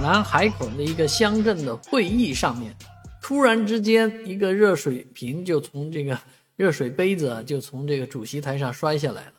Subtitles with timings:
[0.00, 2.74] 南海口的一个乡镇的会议上面，
[3.20, 6.18] 突然之间一个热水瓶就从这个
[6.56, 9.32] 热水杯子就从这个主席台上摔下来了，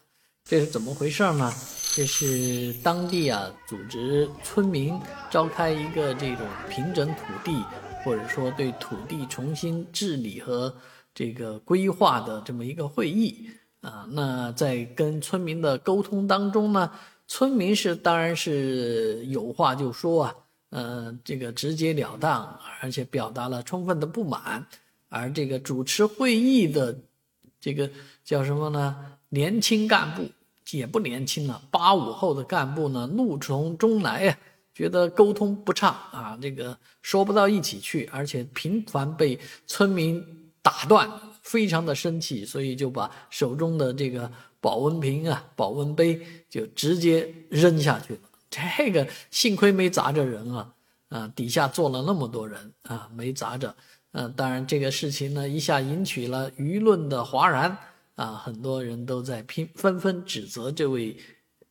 [0.45, 1.51] 这是怎么回事呢？
[1.95, 4.93] 这是当地啊组织村民
[5.31, 7.51] 召开一个这种平整土地，
[8.03, 10.73] 或者说对土地重新治理和
[11.13, 13.49] 这个规划的这么一个会议
[13.81, 14.07] 啊。
[14.11, 16.91] 那在跟村民的沟通当中呢，
[17.27, 20.35] 村民是当然是有话就说啊，
[20.71, 24.67] 呃，这个直截了当，而且表达了充分的不满。
[25.07, 26.97] 而这个主持会议的
[27.61, 27.89] 这个
[28.25, 29.17] 叫什么呢？
[29.29, 30.27] 年轻干部。
[30.71, 34.37] 也不年轻了，八五后的干部呢，怒从中来呀，
[34.73, 40.25] 觉得沟通不畅啊，这个说不到一起去，而且频繁被村民
[40.61, 48.19] 打断，非常的生气，所以就把手中的这个保温瓶啊、保温杯就直接扔下去了。
[48.51, 50.73] 这个幸亏没砸着人啊，
[51.09, 53.75] 啊，底下坐了那么多人啊，没砸着。
[54.11, 57.75] 嗯，当然这个事情呢，一下引起了舆论的哗然。
[58.15, 61.17] 啊，很多人都在拼纷纷指责这位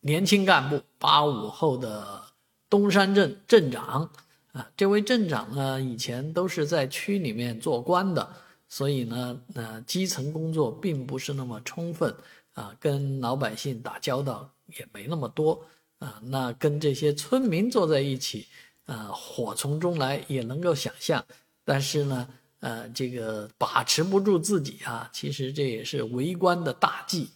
[0.01, 2.23] 年轻干部，八五后的
[2.67, 4.11] 东山镇镇长。
[4.51, 8.27] 啊，这位镇长呢，以前都是在区里面做官的，
[8.67, 12.13] 所以呢，呃，基层工作并不是那么充分，
[12.53, 15.63] 啊，跟老百姓打交道也没那么多，
[16.01, 18.45] 啊，那跟这些村民坐在一起，
[18.85, 21.25] 啊，火从中来也能够想象，
[21.63, 22.27] 但是呢。
[22.61, 27.27] 呃，这个把持不住自己啊，其实这也是为官的大忌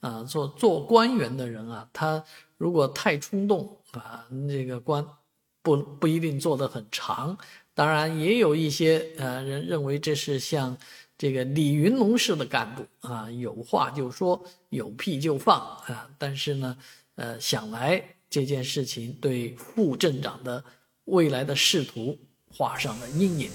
[0.00, 0.22] 啊。
[0.24, 2.22] 做做官员的人啊，他
[2.58, 5.02] 如果太冲动啊，这个官
[5.62, 7.34] 不不一定做得很长。
[7.72, 10.76] 当然，也有一些呃人认为这是像
[11.16, 16.10] 这个李云龙式的干部啊，有话就说，有屁就放啊。
[16.18, 16.76] 但是呢，
[17.16, 20.64] 呃，想来这件事情对副镇长的
[21.04, 22.18] 未来的仕途
[22.50, 23.50] 画上了阴影。